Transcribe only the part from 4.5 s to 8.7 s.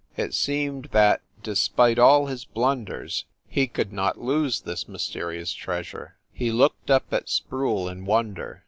this mysterious treasure. He looked up at Sproule in wonder.